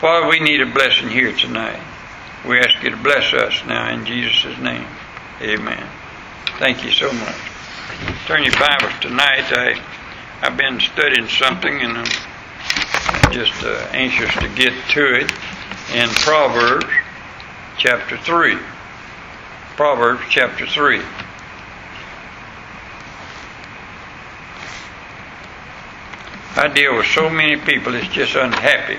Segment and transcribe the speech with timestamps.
[0.00, 1.78] Father, we need a blessing here tonight.
[2.48, 4.86] We ask you to bless us now in Jesus' name.
[5.42, 5.86] Amen.
[6.58, 7.36] Thank you so much.
[8.24, 9.52] Turn your Bibles tonight.
[9.52, 9.78] I,
[10.40, 15.30] I've been studying something and I'm just uh, anxious to get to it
[15.92, 16.86] in Proverbs
[17.76, 18.56] chapter 3.
[19.76, 21.02] Proverbs chapter 3.
[26.56, 28.96] I deal with so many people that's just unhappy.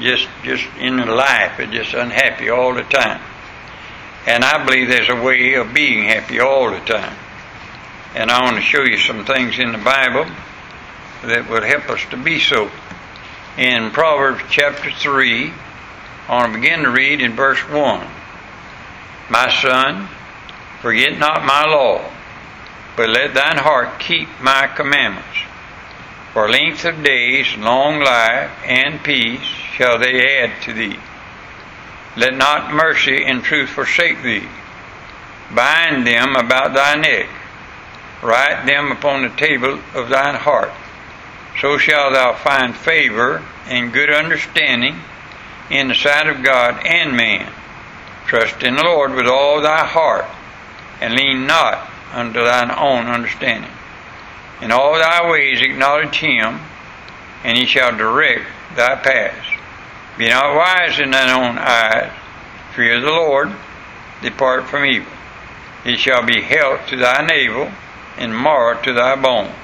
[0.00, 3.20] Just just in life, they're just unhappy all the time.
[4.26, 7.16] And I believe there's a way of being happy all the time.
[8.14, 10.26] And I want to show you some things in the Bible
[11.22, 12.70] that would help us to be so.
[13.58, 15.52] In Proverbs chapter 3,
[16.28, 18.06] I want to begin to read in verse 1.
[19.30, 20.08] My son,
[20.80, 22.10] forget not my law,
[22.96, 25.38] but let thine heart keep my commandments.
[26.34, 30.98] For length of days, long life, and peace shall they add to thee.
[32.16, 34.48] Let not mercy and truth forsake thee.
[35.54, 37.28] Bind them about thy neck.
[38.20, 40.72] Write them upon the table of thine heart.
[41.60, 44.96] So shalt thou find favor and good understanding
[45.70, 47.52] in the sight of God and man.
[48.26, 50.26] Trust in the Lord with all thy heart,
[51.00, 53.70] and lean not unto thine own understanding.
[54.60, 56.60] In all thy ways acknowledge him,
[57.42, 59.46] and he shall direct thy paths.
[60.16, 62.12] Be not wise in thine own eyes.
[62.74, 63.52] Fear the Lord.
[64.22, 65.12] Depart from evil.
[65.84, 67.70] It shall be health to thy navel,
[68.16, 69.54] and marrow to thy bones.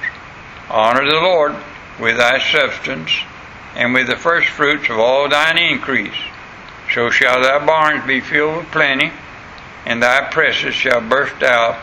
[0.69, 1.55] Honor the Lord
[1.99, 3.11] with thy substance,
[3.75, 6.17] and with the first fruits of all thine increase.
[6.93, 9.11] So shall thy barns be filled with plenty,
[9.85, 11.79] and thy presses shall burst out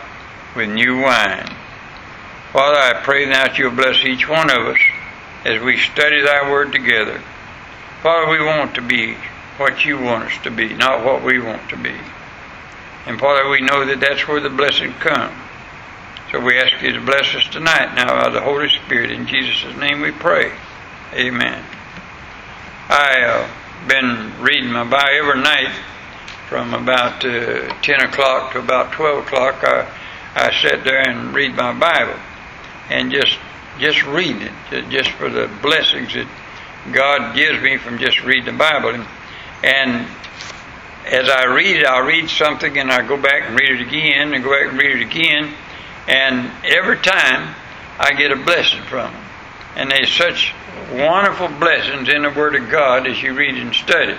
[0.55, 1.58] with new wine.
[2.51, 4.79] Father, I pray now that you'll bless each one of us
[5.45, 7.21] as we study thy word together.
[8.01, 9.17] Father, we want to be
[9.57, 11.93] what you want us to be, not what we want to be.
[13.05, 15.35] And Father, we know that that's where the blessing comes.
[16.31, 19.11] So we ask you to bless us tonight now by the Holy Spirit.
[19.11, 20.51] In Jesus' name we pray.
[21.13, 21.63] Amen.
[22.89, 25.75] I've uh, been reading my Bible every night
[26.47, 29.63] from about uh, 10 o'clock to about 12 o'clock.
[29.63, 29.87] I,
[30.33, 32.19] I sit there and read my Bible
[32.89, 33.37] and just
[33.79, 36.27] just reading it, just for the blessings that
[36.91, 38.89] God gives me from just reading the Bible.
[38.89, 39.07] And,
[39.63, 40.07] and
[41.05, 44.33] as I read it, I'll read something and I go back and read it again
[44.33, 45.53] and go back and read it again.
[46.07, 47.55] And every time
[47.99, 49.23] I get a blessing from them.
[49.75, 50.53] And there's such
[50.91, 54.17] wonderful blessings in the Word of God as you read and study.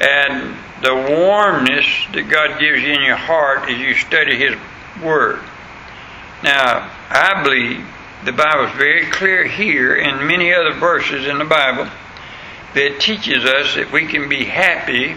[0.00, 4.54] And the warmness that God gives you in your heart as you study His
[5.02, 5.40] Word.
[6.44, 7.86] Now, I believe
[8.26, 11.88] the Bible is very clear here and many other verses in the Bible
[12.74, 15.16] that teaches us that we can be happy,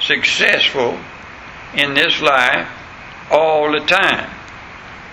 [0.00, 0.98] successful
[1.72, 2.68] in this life
[3.30, 4.28] all the time.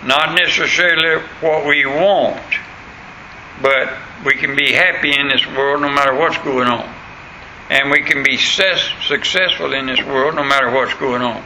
[0.03, 2.42] Not necessarily what we want,
[3.62, 3.94] but
[4.25, 6.92] we can be happy in this world no matter what's going on.
[7.69, 11.44] And we can be successful in this world no matter what's going on.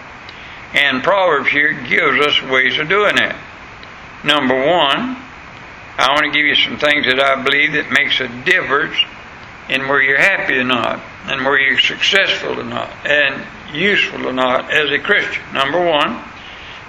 [0.73, 3.35] And Proverbs here gives us ways of doing that.
[4.23, 5.17] Number one,
[5.97, 8.95] I want to give you some things that I believe that makes a difference
[9.69, 14.33] in where you're happy or not, and where you're successful or not, and useful or
[14.33, 15.41] not as a Christian.
[15.53, 16.23] Number one,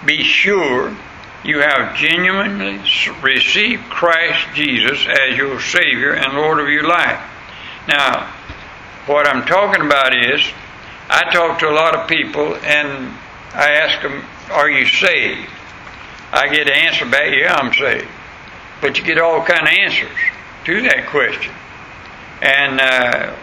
[0.05, 0.97] be sure
[1.45, 2.79] you have genuinely
[3.23, 7.21] received Christ Jesus as your Savior and Lord of your life.
[7.89, 8.33] Now,
[9.07, 10.45] what I'm talking about is,
[11.09, 13.13] I talk to a lot of people and
[13.55, 15.51] I ask them, Are you saved?
[16.33, 18.09] I get an answer back, yeah, I'm saved.
[18.81, 20.19] But you get all kind of answers
[20.65, 21.53] to that question.
[22.41, 23.37] And uh,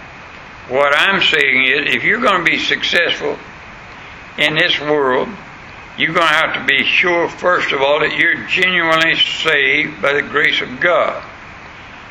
[0.70, 3.38] what I'm saying is, if you're going to be successful
[4.38, 5.30] in this world,
[5.98, 10.14] you're going to have to be sure, first of all, that you're genuinely saved by
[10.14, 11.24] the grace of God.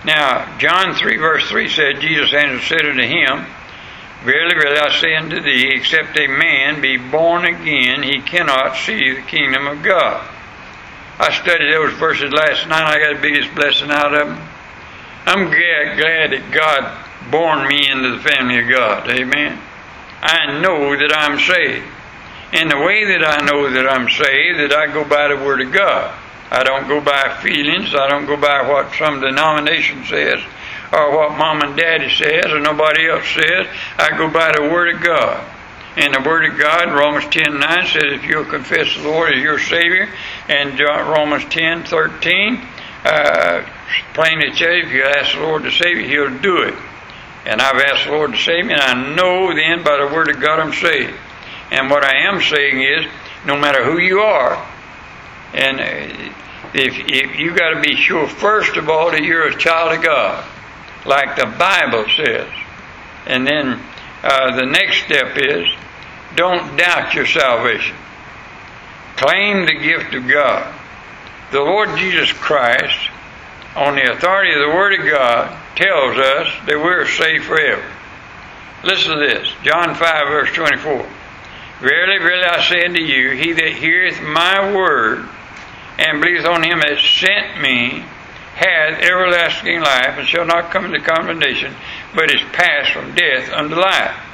[0.04, 3.46] Now, John 3, verse 3 said, Jesus answered said unto him,
[4.24, 9.14] Verily, verily, I say unto thee, except a man be born again, he cannot see
[9.14, 10.26] the kingdom of God.
[11.18, 12.84] I studied those verses last night.
[12.84, 14.48] I got the biggest blessing out of them.
[15.26, 19.10] I'm glad, glad that God born me into the family of God.
[19.10, 19.58] Amen.
[20.22, 21.86] I know that I'm saved.
[22.52, 25.60] And the way that I know that I'm saved, that I go by the Word
[25.60, 26.16] of God.
[26.50, 27.94] I don't go by feelings.
[27.94, 30.40] I don't go by what some denomination says
[30.92, 33.66] or what mom and daddy says or nobody else says.
[33.98, 35.44] I go by the Word of God.
[36.00, 39.42] And the Word of God, Romans 10 9 says, if you'll confess the Lord as
[39.42, 40.08] your Savior,
[40.48, 42.62] and Romans 10 13,
[43.04, 43.68] uh,
[44.14, 46.74] plainly says, if you ask the Lord to save you, He'll do it.
[47.46, 50.30] And I've asked the Lord to save me, and I know then by the Word
[50.30, 51.18] of God I'm saved.
[51.72, 53.10] And what I am saying is,
[53.44, 54.54] no matter who you are,
[55.52, 56.32] and uh,
[56.74, 60.04] if, if you got to be sure first of all that you're a child of
[60.04, 60.48] God,
[61.04, 62.48] like the Bible says,
[63.26, 63.82] and then
[64.22, 65.66] uh, the next step is
[66.38, 67.96] don't doubt your salvation.
[69.16, 70.72] Claim the gift of God.
[71.50, 73.10] The Lord Jesus Christ,
[73.74, 77.82] on the authority of the Word of God, tells us that we're saved forever.
[78.84, 81.10] Listen to this John 5, verse 24.
[81.80, 85.28] Verily, verily, I say unto you, he that heareth my word
[85.98, 88.04] and believeth on him that sent me
[88.54, 91.74] hath everlasting life and shall not come into condemnation,
[92.14, 94.27] but is passed from death unto life.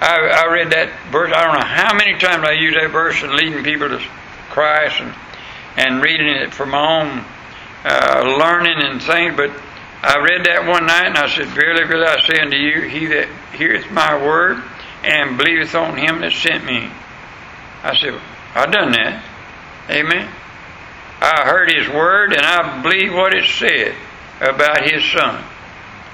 [0.00, 1.32] I, I read that verse.
[1.34, 3.98] I don't know how many times I use that verse in leading people to
[4.50, 5.14] Christ and
[5.76, 7.24] and reading it for my own
[7.84, 9.36] uh, learning and things.
[9.36, 9.50] But
[10.02, 13.06] I read that one night and I said, Verily, verily, I say unto you, he
[13.06, 14.62] that heareth my word
[15.04, 16.90] and believeth on him that sent me.
[17.82, 18.18] I said,
[18.54, 19.22] I done that.
[19.90, 20.28] Amen.
[21.20, 23.94] I heard his word and I believe what it said
[24.40, 25.44] about his son.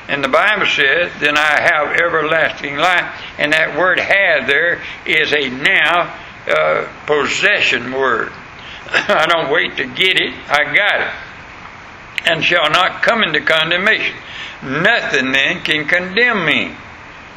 [0.08, 3.14] And the Bible says, then I have everlasting life.
[3.38, 8.32] And that word have there is a now uh, possession word.
[8.86, 12.30] I don't wait to get it, I got it.
[12.30, 14.16] And shall not come into condemnation.
[14.62, 16.76] Nothing then can condemn me.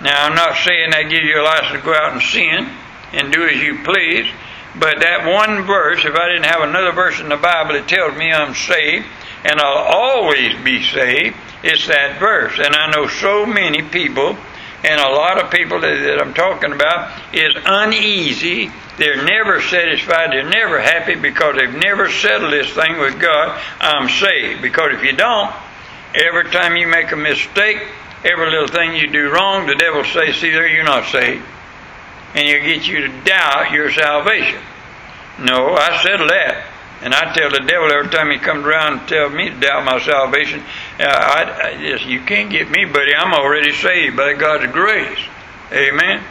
[0.02, 2.70] Now, I'm not saying I give you a license to go out and sin
[3.14, 4.30] and do as you please,
[4.78, 8.18] but that one verse, if I didn't have another verse in the Bible that tells
[8.18, 9.06] me I'm saved
[9.46, 12.58] and I'll always be saved, it's that verse.
[12.58, 14.36] And I know so many people,
[14.84, 18.72] and a lot of people that, that I'm talking about, is uneasy.
[18.98, 20.32] They're never satisfied.
[20.32, 23.62] They're never happy because they've never settled this thing with God.
[23.80, 24.64] I'm saved.
[24.64, 25.54] Because if you don't,
[26.16, 27.86] every time you make a mistake,
[28.24, 31.46] every little thing you do wrong, the devil says, see there, you're not saved.
[32.34, 34.60] And he'll get you to doubt your salvation.
[35.40, 36.66] No, I settled that.
[37.06, 39.86] And I tell the devil every time he comes around and tells me to doubt
[39.86, 40.62] my salvation,
[41.00, 43.14] uh, I, I just, you can't get me, buddy.
[43.14, 45.20] I'm already saved by God's grace.
[45.72, 46.24] Amen.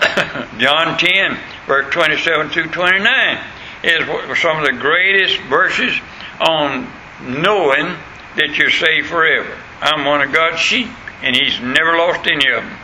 [0.58, 1.38] John 10,
[1.68, 3.38] verse 27 through 29
[3.84, 5.96] is some of the greatest verses
[6.40, 6.90] on
[7.22, 7.94] knowing
[8.34, 9.56] that you're saved forever.
[9.80, 10.88] I'm one of God's sheep
[11.22, 12.76] and he's never lost any of them.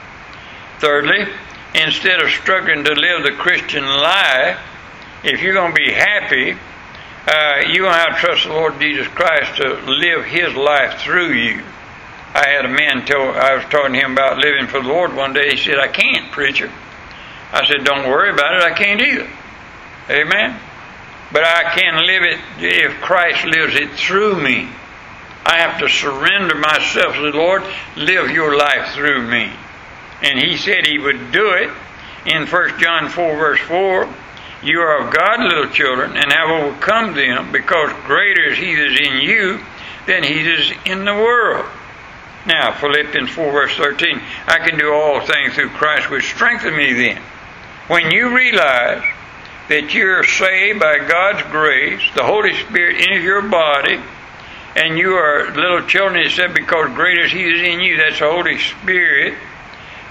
[0.78, 1.26] Thirdly,
[1.75, 4.60] instead of struggling to live the Christian life,
[5.25, 6.56] if you're going to be happy,
[7.26, 11.00] uh, you're going to have to trust the Lord Jesus Christ to live His life
[11.00, 11.62] through you.
[12.34, 15.14] I had a man tell, I was talking to him about living for the Lord
[15.14, 15.50] one day.
[15.50, 16.70] He said, I can't, preacher.
[17.52, 18.62] I said, Don't worry about it.
[18.62, 19.30] I can't either.
[20.10, 20.58] Amen.
[21.32, 24.68] But I can live it if Christ lives it through me.
[25.46, 27.62] I have to surrender myself to the Lord,
[27.96, 29.52] live your life through me.
[30.22, 31.70] And he said he would do it
[32.26, 34.08] in 1 John 4, verse 4.
[34.64, 38.87] You are of God, little children, and have overcome them, because greater is he that
[38.87, 39.61] is in you
[40.06, 41.66] than he that is in the world.
[42.46, 44.20] Now, Philippians 4, verse 13.
[44.46, 47.22] I can do all things through Christ which strengthen me then.
[47.88, 49.05] When you realize
[49.69, 54.00] that you're saved by God's grace, the Holy Spirit enters your body,
[54.76, 58.19] and you are little children, he said, because greater is He is in you, that's
[58.19, 59.34] the Holy Spirit,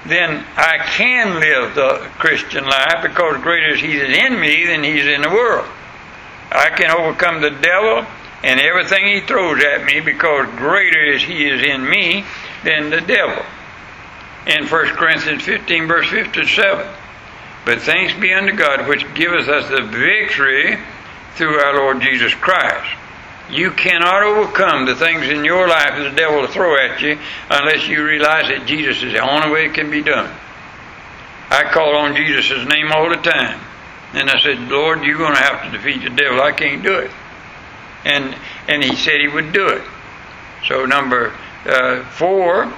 [0.05, 4.83] then I can live the Christian life because greater is He is in me than
[4.83, 5.67] He's in the world.
[6.51, 8.05] I can overcome the devil
[8.43, 12.25] and everything he throws at me because greater is He is in me
[12.63, 13.43] than the devil.
[14.45, 16.85] In 1 Corinthians 15, verse 57.
[17.65, 20.77] But thanks be unto God which giveth us the victory
[21.35, 22.97] through our Lord Jesus Christ.
[23.49, 27.19] You cannot overcome the things in your life that the devil will throw at you
[27.49, 30.33] unless you realize that Jesus is the only way it can be done.
[31.49, 33.59] I call on Jesus' name all the time.
[34.13, 36.41] And I said, Lord, you're going to have to defeat the devil.
[36.41, 37.11] I can't do it.
[38.05, 38.35] And,
[38.67, 39.83] and he said he would do it.
[40.67, 41.33] So, number
[41.65, 42.71] uh, four,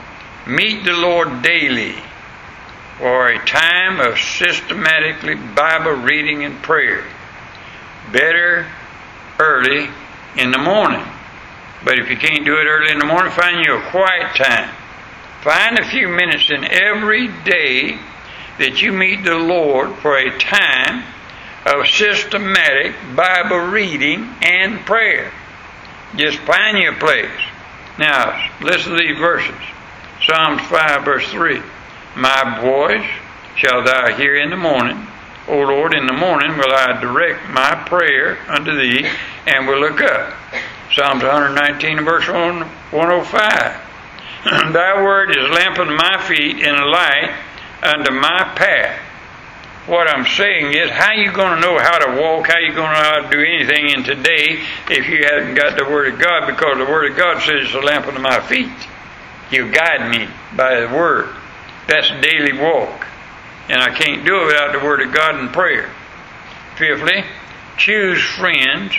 [0.48, 1.96] meet the Lord daily
[2.98, 7.04] for a time of systematically Bible reading and prayer.
[8.12, 8.68] Better
[9.40, 9.90] early
[10.38, 11.06] in the morning.
[11.84, 14.74] But if you can't do it early in the morning, find you a quiet time.
[15.42, 18.00] Find a few minutes in every day
[18.58, 21.04] that you meet the Lord for a time
[21.66, 25.32] of systematic Bible reading and prayer.
[26.16, 27.30] Just find you a place.
[28.00, 29.56] Now, listen to these verses.
[30.26, 31.62] Psalms 5, verse 3.
[32.16, 33.06] My voice
[33.58, 35.08] shall thou hear in the morning
[35.48, 39.08] O Lord, in the morning will I direct my prayer unto thee
[39.46, 40.34] and will look up.
[40.92, 43.82] Psalms 119 verse 105.
[44.74, 47.36] Thy word is lamp unto my feet and a light
[47.84, 49.00] unto my path.
[49.88, 52.48] What I'm saying is, how you going to know how to walk?
[52.48, 55.78] How you going to know how to do anything in today if you haven't got
[55.78, 56.48] the Word of God?
[56.48, 58.72] Because the Word of God says it's a lamp unto my feet.
[59.52, 61.30] You guide me by the Word.
[61.88, 63.06] That's daily walk.
[63.70, 65.90] And I can't do it without the Word of God and prayer.
[66.78, 67.24] Fifthly,
[67.78, 68.94] choose friends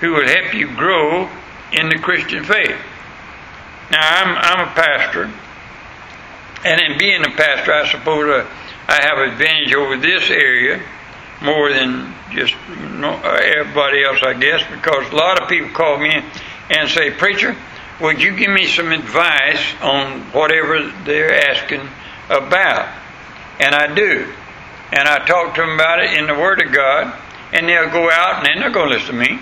[0.00, 1.28] who will help you grow
[1.72, 2.76] in the Christian faith.
[3.90, 5.30] Now, I'm, I'm a pastor,
[6.64, 8.48] and in being a pastor, I suppose uh,
[8.88, 10.82] I have advantage over this area
[11.40, 16.22] more than just everybody else, I guess, because a lot of people call me
[16.70, 17.56] and say, Preacher,
[18.00, 21.88] would you give me some advice on whatever they're asking
[22.28, 22.99] about?
[23.60, 24.32] And I do.
[24.92, 27.14] And I talk to them about it in the Word of God,
[27.52, 29.38] and they'll go out and then they're going to listen to me.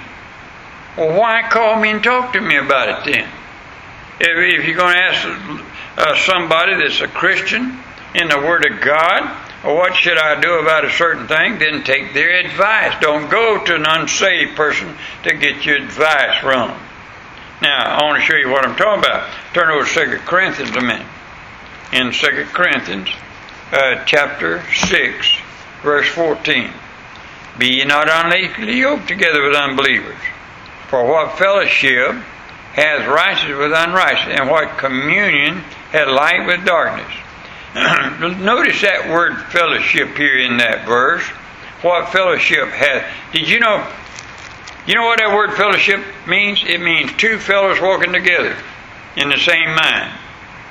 [0.96, 3.28] Well, why call me and talk to me about it then?
[4.20, 5.26] If, if you're going to ask
[5.96, 7.78] uh, somebody that's a Christian
[8.14, 11.84] in the Word of God, or what should I do about a certain thing, then
[11.84, 13.00] take their advice.
[13.00, 16.76] Don't go to an unsaved person to get your advice from.
[17.60, 19.30] Now, I want to show you what I'm talking about.
[19.54, 21.06] Turn over to 2 Corinthians a minute.
[21.92, 23.08] In 2 Corinthians,
[23.72, 25.36] uh, chapter 6,
[25.82, 26.70] verse 14.
[27.58, 30.18] Be ye not unequally yoked together with unbelievers.
[30.88, 32.12] For what fellowship
[32.72, 35.56] has righteousness with unrighteous, and what communion
[35.90, 37.12] has light with darkness?
[38.40, 41.24] Notice that word fellowship here in that verse.
[41.82, 43.04] What fellowship has.
[43.32, 43.86] Did you know?
[44.86, 46.64] You know what that word fellowship means?
[46.64, 48.56] It means two fellows walking together
[49.16, 50.12] in the same mind.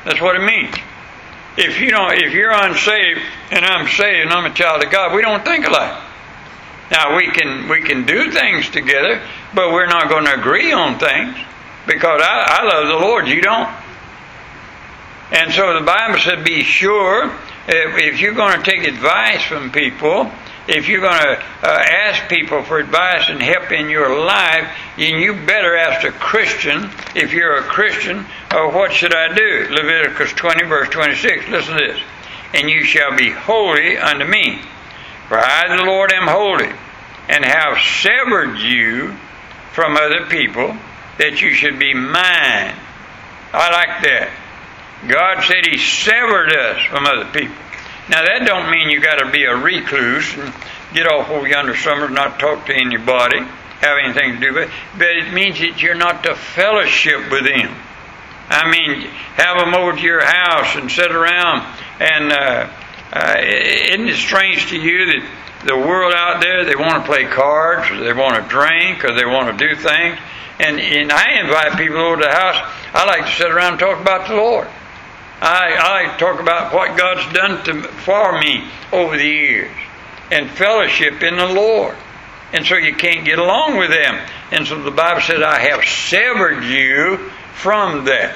[0.06, 0.74] That's what it means.
[1.58, 3.20] If you don't, if you're unsaved
[3.52, 6.04] and I'm saved and I'm a child of God, we don't think alike.
[6.92, 9.22] Now we can we can do things together,
[9.54, 11.36] but we're not going to agree on things
[11.88, 13.28] because I, I love the Lord.
[13.28, 13.70] You don't.
[15.32, 17.26] And so the Bible said, be sure
[17.68, 20.32] if, if you're going to take advice from people,
[20.68, 25.20] if you're going to uh, ask people for advice and help in your life, then
[25.20, 29.68] you better ask a Christian, if you're a Christian, uh, what should I do?
[29.70, 31.48] Leviticus 20, verse 26.
[31.48, 32.02] Listen to this.
[32.54, 34.62] And you shall be holy unto me.
[35.30, 36.72] For I, the Lord, am holy,
[37.30, 39.14] and have severed you
[39.74, 40.76] from other people,
[41.18, 42.76] that you should be mine.
[43.54, 44.30] I like that.
[45.08, 47.56] God said He severed us from other people.
[48.10, 50.54] Now that don't mean you got to be a recluse and
[50.94, 54.74] get off over yonder somewhere, not talk to anybody, have anything to do with it.
[54.98, 57.76] But it means that you're not to fellowship with them.
[58.50, 59.02] I mean,
[59.36, 61.68] have them over to your house and sit around.
[62.00, 62.70] And uh,
[63.12, 65.30] uh, isn't it strange to you that
[65.66, 69.14] the world out there they want to play cards, or they want to drink, or
[69.14, 70.18] they want to do things?
[70.60, 72.74] And, and I invite people over to the house.
[72.94, 74.68] I like to sit around and talk about the Lord.
[75.40, 79.76] I, I talk about what God's done to, for me over the years
[80.32, 81.96] and fellowship in the Lord.
[82.54, 84.28] And so you can't get along with them.
[84.52, 87.18] And so the Bible says, I have severed you
[87.54, 88.36] from that.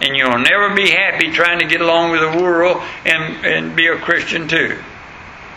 [0.00, 3.88] And you'll never be happy trying to get along with the world and, and be
[3.88, 4.78] a Christian too.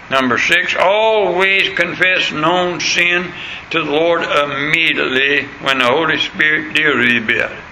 [0.09, 3.31] Number six, always confess known sin
[3.69, 7.63] to the Lord immediately when the Holy Spirit deals with you about it.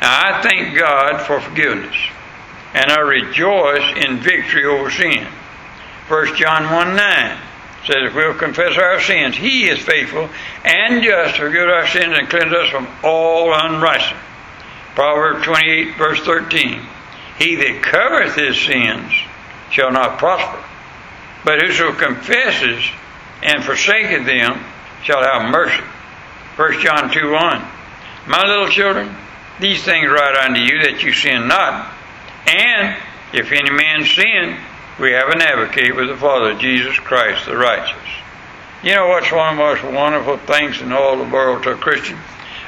[0.00, 1.96] Now, I thank God for forgiveness
[2.74, 5.26] and I rejoice in victory over sin.
[6.08, 7.38] 1 John 1 9
[7.86, 10.28] says, If we'll confess our sins, He is faithful
[10.64, 14.20] and just to forgive our sins and cleanse us from all unrighteousness.
[14.94, 16.80] Proverbs 28, verse 13
[17.38, 19.12] He that covereth his sins
[19.70, 20.62] shall not prosper,
[21.44, 22.84] but whoso confesses
[23.42, 24.64] and forsaketh them
[25.02, 25.82] shall have mercy.
[26.56, 27.64] 1 John 2 1
[28.28, 29.14] My little children,
[29.58, 31.92] these things write unto you that you sin not.
[32.46, 32.96] And
[33.32, 34.56] if any man sin,
[35.00, 37.96] we have an advocate with the Father, Jesus Christ the righteous.
[38.82, 41.76] You know what's one of the most wonderful things in all the world to a
[41.76, 42.18] Christian?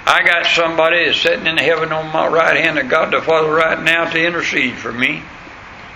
[0.07, 3.53] I got somebody that's sitting in heaven on my right hand of God the Father
[3.53, 5.23] right now to intercede for me.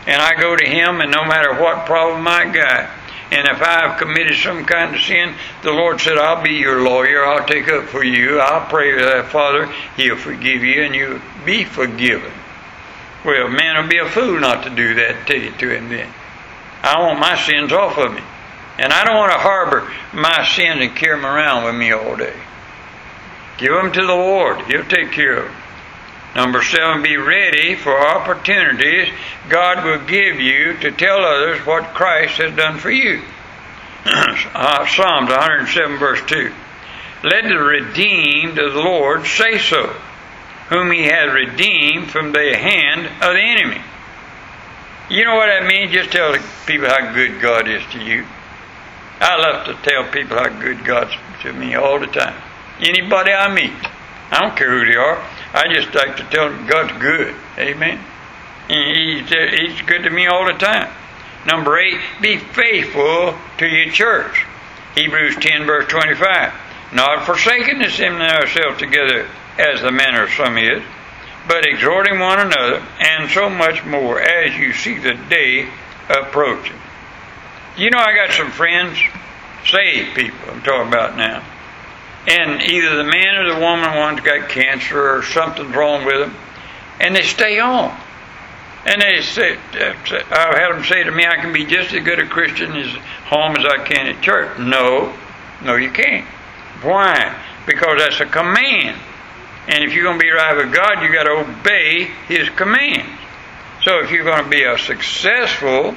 [0.07, 2.91] And I go to him, and no matter what problem I got,
[3.31, 6.83] and if I have committed some kind of sin, the Lord said, I'll be your
[6.83, 7.25] lawyer.
[7.25, 8.41] I'll take up for you.
[8.41, 9.67] I'll pray to that Father.
[9.97, 12.33] He'll forgive you, and you'll be forgiven.
[13.25, 16.13] Well, man will be a fool not to do that, you to him then.
[16.83, 18.23] I want my sins off of me.
[18.79, 22.17] And I don't want to harbor my sins and carry them around with me all
[22.17, 22.35] day.
[23.59, 24.63] Give them to the Lord.
[24.63, 25.57] He'll take care of them.
[26.35, 29.13] Number seven, be ready for opportunities
[29.51, 33.21] God will give you to tell others what Christ has done for you.
[34.07, 36.53] uh, Psalms 107, verse 2.
[37.25, 39.95] Let the redeemed of the Lord say so
[40.71, 43.83] whom he has redeemed from the hand of the enemy.
[45.11, 45.93] You know what that means?
[45.93, 46.37] Just tell
[46.67, 48.25] people how good God is to you.
[49.21, 51.13] I love to tell people how good God's
[51.43, 52.41] to me all the time.
[52.81, 53.73] Anybody I meet,
[54.31, 55.21] I don't care who they are.
[55.53, 57.35] I just like to tell them God's good.
[57.59, 57.99] Amen.
[58.69, 60.91] He's, he's good to me all the time.
[61.47, 64.47] Number eight, be faithful to your church.
[64.95, 66.53] Hebrews 10, verse 25.
[66.93, 69.29] Not forsaking assembling ourselves together
[69.61, 70.83] as the manner of some is,
[71.47, 75.69] but exhorting one another, and so much more as you see the day
[76.09, 76.77] approaching.
[77.77, 78.99] You know, I got some friends,
[79.65, 81.45] saved people, I'm talking about now.
[82.27, 86.37] And either the man or the woman, one's got cancer or something's wrong with them,
[87.01, 87.99] and they stay on.
[88.87, 92.19] And they say, I've had them say to me, I can be just as good
[92.19, 92.91] a Christian as
[93.25, 94.59] home as I can at church.
[94.59, 95.15] No,
[95.63, 96.27] no, you can't.
[96.83, 97.39] Why?
[97.67, 98.99] Because that's a command.
[99.69, 103.21] And if you're going to be right with God, you got to obey His commands.
[103.83, 105.93] So if you're going to be a successful,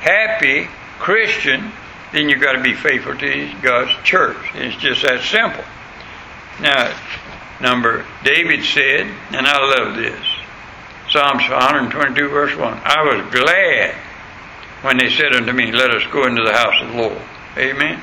[0.00, 1.72] happy Christian,
[2.12, 4.36] then you've got to be faithful to God's church.
[4.54, 5.64] It's just that simple.
[6.60, 6.94] Now,
[7.60, 10.24] number David said, and I love this.
[11.10, 12.80] Psalms 122, verse 1.
[12.84, 13.94] I was glad
[14.82, 17.22] when they said unto me, Let us go into the house of the Lord.
[17.56, 18.00] Amen.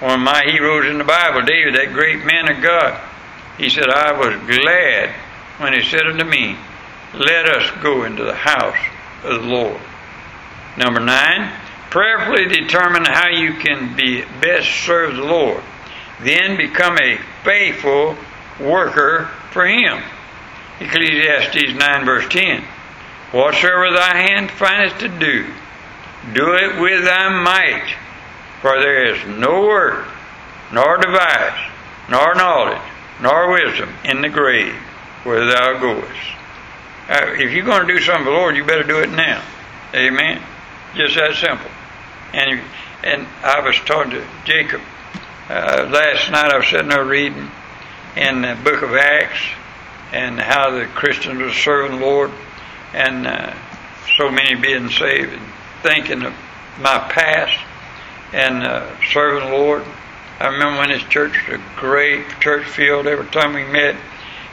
[0.00, 3.00] One of my heroes in the Bible, David, that great man of God,
[3.58, 5.10] he said, I was glad
[5.58, 6.56] when he said unto me,
[7.14, 8.76] Let us go into the house
[9.24, 9.80] of the Lord.
[10.76, 11.52] Number nine,
[11.90, 15.62] prayerfully determine how you can be best serve the Lord.
[16.22, 18.16] Then become a faithful
[18.60, 20.02] worker for Him.
[20.80, 22.62] Ecclesiastes 9, verse 10.
[23.32, 25.46] Whatsoever thy hand findeth to do,
[26.34, 27.94] do it with thy might,
[28.60, 30.06] for there is no work,
[30.72, 31.70] nor device,
[32.10, 32.80] nor knowledge,
[33.20, 34.74] nor wisdom in the grave
[35.24, 36.36] where thou goest.
[37.08, 39.42] Uh, if you're going to do something for the Lord, you better do it now.
[39.94, 40.42] Amen.
[40.94, 41.70] Just that simple.
[42.32, 42.60] And
[43.02, 44.80] and I was talking to Jacob
[45.48, 46.52] uh, last night.
[46.52, 47.50] I was sitting there reading
[48.16, 49.40] in the book of Acts,
[50.12, 52.30] and how the Christians were serving the Lord,
[52.92, 53.54] and uh,
[54.18, 55.42] so many being saved, and
[55.82, 56.34] thinking of
[56.80, 57.58] my past
[58.32, 59.84] and uh, serving the Lord.
[60.38, 63.96] I remember when this church was a great church field every time we met,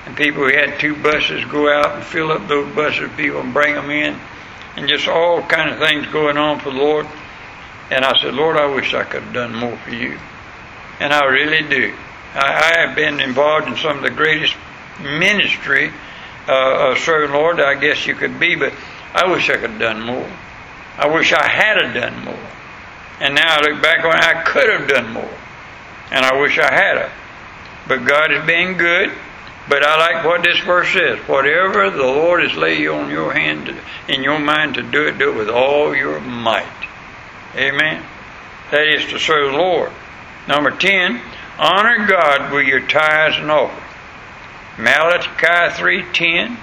[0.05, 3.53] and people we had two buses go out and fill up those buses people and
[3.53, 4.17] bring them in,
[4.77, 7.05] and just all kind of things going on for the Lord.
[7.91, 10.17] And I said, Lord, I wish I could have done more for you,
[11.01, 11.93] and I really do.
[12.33, 14.55] I, I have been involved in some of the greatest
[15.01, 15.91] ministry
[16.47, 18.73] uh, of serving the Lord, I guess you could be, but
[19.13, 20.31] I wish I could have done more.
[20.97, 22.49] I wish I had have done more.
[23.19, 25.39] And now I look back on it, I could have done more.
[26.13, 27.09] And I wish I had it.
[27.87, 29.11] But God has been good.
[29.67, 31.19] But I like what this verse says.
[31.27, 33.73] Whatever the Lord has laid you on your hand,
[34.07, 36.67] in your mind to do it, do it with all your might.
[37.55, 38.03] Amen.
[38.71, 39.91] That is to serve the Lord.
[40.47, 41.21] Number 10,
[41.57, 43.81] honor God with your tithes and offerings.
[44.77, 46.57] Malachi 3.10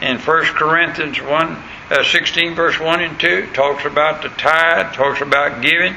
[0.00, 5.20] and 1 Corinthians 1, uh, 16 verse 1 and 2 talks about the tithe, talks
[5.20, 5.94] about giving.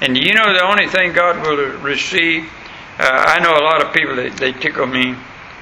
[0.00, 2.44] And you know the only thing God will receive,
[2.98, 5.14] uh, I know a lot of people, that they tickle me.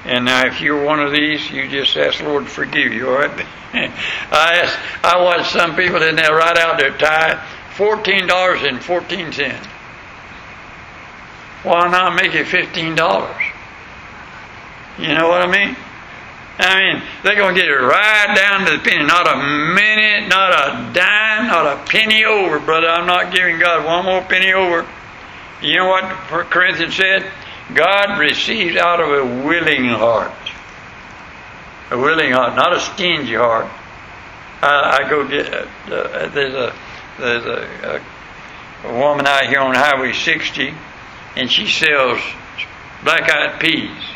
[0.05, 3.19] And now if you're one of these, you just ask Lord to forgive you, all
[3.19, 3.45] right?
[3.73, 7.37] I ask, I watch some people and they write out their tithe,
[7.75, 9.67] $14.14.
[11.63, 13.51] Why not make it $15?
[14.99, 15.75] You know what I mean?
[16.59, 19.05] I mean, they're going to get it right down to the penny.
[19.05, 19.37] Not a
[19.73, 22.87] minute, not a dime, not a penny over, brother.
[22.87, 24.87] I'm not giving God one more penny over.
[25.61, 26.03] You know what
[26.49, 27.25] Corinthians said?
[27.73, 30.31] God receives out of a willing heart.
[31.89, 33.67] A willing heart, not a stingy heart.
[34.61, 36.73] I, I go get, uh, uh, there's a,
[37.17, 38.01] there's a,
[38.83, 40.73] a, a woman out here on Highway 60,
[41.35, 42.19] and she sells
[43.03, 44.12] black eyed peas.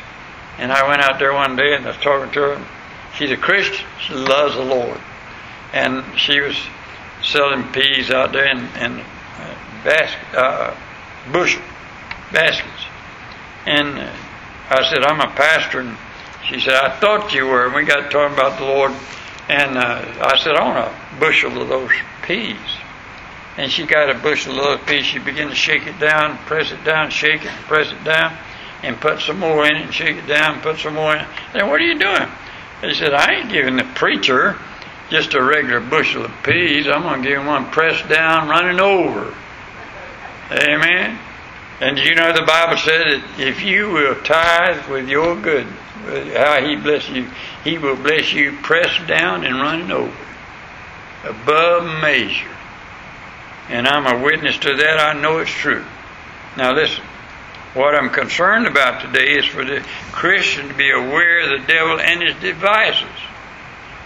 [0.58, 2.68] And I went out there one day and I was talking to her.
[3.16, 3.86] She's a Christian.
[4.00, 5.00] She loves the Lord.
[5.74, 6.58] And she was
[7.24, 10.76] selling peas out there in, in uh, basket, uh,
[11.32, 11.58] bush
[12.32, 12.86] baskets.
[13.66, 14.14] And uh,
[14.70, 15.82] I said, I'm a pastor.
[15.82, 15.98] And
[16.48, 17.66] she said, I thought you were.
[17.66, 18.92] And we got talking about the Lord.
[19.50, 21.92] And uh, I said, I want a bushel of those
[22.24, 22.58] peas.
[23.58, 25.06] And she got a bushel of those peas.
[25.06, 28.38] She began to shake it down, press it down, shake it, press it down
[28.84, 31.28] and put some more in it and shake it down, put some more in it.
[31.50, 32.30] I said, What are you doing?
[32.82, 34.58] He said, I ain't giving the preacher
[35.10, 36.88] just a regular bushel of peas.
[36.88, 39.34] I'm going to give him one pressed down, running over.
[40.52, 41.18] Amen.
[41.80, 45.66] And you know the Bible says that if you will tithe with your good,
[46.36, 47.30] how He bless you,
[47.64, 50.16] He will bless you pressed down and running over,
[51.24, 52.56] above measure.
[53.70, 55.00] And I'm a witness to that.
[55.00, 55.86] I know it's true.
[56.56, 57.04] Now listen.
[57.74, 62.00] What I'm concerned about today is for the Christian to be aware of the devil
[62.00, 63.06] and his devices.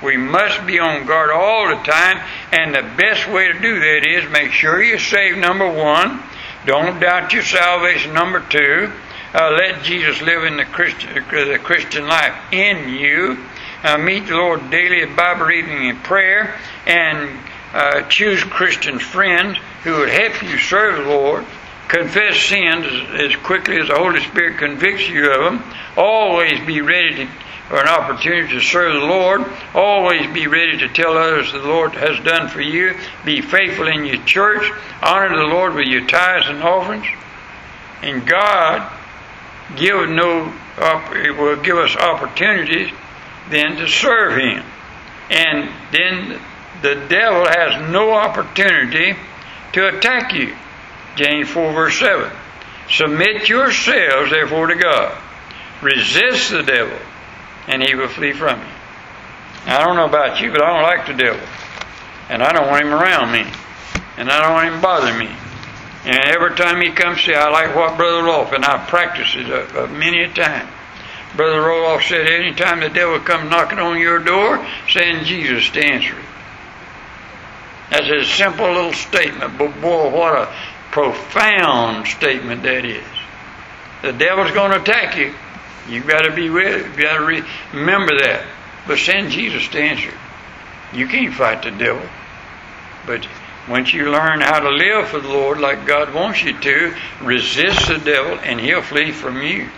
[0.03, 4.05] We must be on guard all the time, and the best way to do that
[4.05, 6.21] is make sure you're saved, number one.
[6.65, 8.91] Don't doubt your salvation, number two.
[9.33, 13.37] Uh, let Jesus live in the Christian, the Christian life in you.
[13.83, 17.39] Uh, meet the Lord daily at Bible reading and prayer, and
[17.73, 21.45] uh, choose Christian friends who would help you serve the Lord
[21.91, 22.87] confess sins
[23.19, 25.73] as quickly as the Holy Spirit convicts you of them.
[25.97, 27.27] Always be ready to,
[27.67, 29.43] for an opportunity to serve the Lord.
[29.75, 32.95] Always be ready to tell others the Lord has done for you.
[33.25, 34.71] Be faithful in your church.
[35.03, 37.07] Honor the Lord with your tithes and offerings.
[38.01, 38.89] And God
[39.75, 40.53] give no
[41.37, 42.89] will give us opportunities
[43.49, 44.63] then to serve Him.
[45.29, 46.39] And then
[46.81, 49.17] the devil has no opportunity
[49.73, 50.55] to attack you.
[51.15, 52.31] James 4, verse 7.
[52.89, 55.17] Submit yourselves, therefore, to God.
[55.81, 56.97] Resist the devil,
[57.67, 58.73] and he will flee from you.
[59.65, 61.47] Now, I don't know about you, but I don't like the devil.
[62.29, 63.45] And I don't want him around me.
[64.17, 65.35] And I don't want him bothering me.
[66.03, 69.91] And every time he comes see, I like what Brother Roloff, and I practice it
[69.91, 70.67] many a time.
[71.35, 76.17] Brother Roloff said, anytime the devil comes knocking on your door, send Jesus to answer
[76.17, 76.25] it.
[77.91, 80.55] That's a simple little statement, but boy, what a
[80.91, 83.03] profound statement that is.
[84.01, 85.33] The devil's going to attack you.
[85.87, 86.83] You've got to be ready.
[86.83, 88.45] You've got to re- remember that.
[88.87, 90.11] But send Jesus to answer.
[90.93, 92.07] You can't fight the devil.
[93.05, 93.27] But
[93.69, 97.87] once you learn how to live for the Lord like God wants you to, resist
[97.87, 99.69] the devil and he'll flee from you.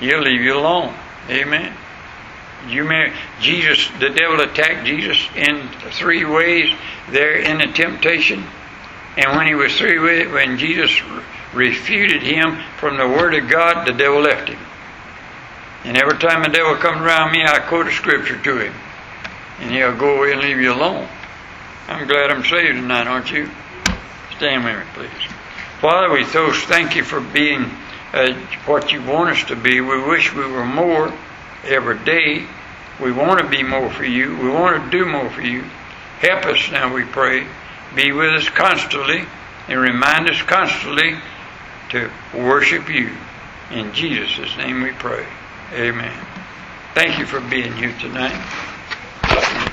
[0.00, 0.94] He'll leave you alone.
[1.28, 1.74] Amen.
[2.68, 6.76] You may Jesus the devil attacked Jesus in three ways
[7.10, 8.44] there in the temptation.
[9.20, 10.98] And when he was through with it, when Jesus
[11.52, 14.58] refuted him from the Word of God, the devil left him.
[15.84, 18.74] And every time the devil comes around me, I quote a scripture to him.
[19.60, 21.06] And he'll go away and leave you alone.
[21.86, 23.50] I'm glad I'm saved tonight, aren't you?
[24.36, 25.32] Stand with me, please.
[25.82, 27.70] Father, we so thank you for being
[28.14, 28.32] uh,
[28.64, 29.82] what you want us to be.
[29.82, 31.12] We wish we were more
[31.64, 32.46] every day.
[32.98, 34.34] We want to be more for you.
[34.38, 35.64] We want to do more for you.
[36.20, 37.46] Help us now, we pray
[37.94, 39.24] be with us constantly
[39.68, 41.16] and remind us constantly
[41.90, 43.10] to worship you.
[43.70, 45.26] In Jesus' name we pray.
[45.72, 46.26] Amen.
[46.94, 49.69] Thank you for being here tonight.